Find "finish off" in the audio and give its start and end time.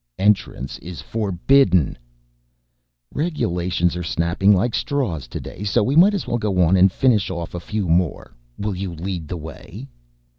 6.91-7.53